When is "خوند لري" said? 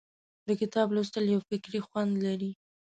1.87-2.51